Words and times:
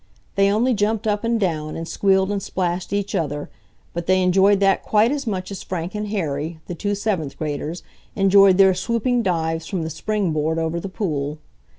They 0.33 0.51
only 0.51 0.73
jumped 0.73 1.05
up 1.05 1.23
and 1.23 1.39
down 1.39 1.75
and 1.75 1.87
squealed 1.87 2.31
and 2.31 2.41
splashed 2.41 2.91
each 2.91 3.13
other, 3.13 3.51
but 3.93 4.07
they 4.07 4.23
enjoyed 4.23 4.59
that 4.61 4.81
quite 4.81 5.11
as 5.11 5.27
much 5.27 5.51
as 5.51 5.61
Frank 5.61 5.93
and 5.93 6.07
Harry, 6.07 6.59
the 6.65 6.73
two 6.73 6.95
seventh 6.95 7.37
graders, 7.37 7.83
enjoyed 8.15 8.57
their 8.57 8.73
swooping 8.73 9.21
dives 9.21 9.67
from 9.67 9.83
the 9.83 9.91
spring 9.91 10.31
board 10.31 10.57
over 10.57 10.79
the 10.79 10.89
pool. 10.89 11.37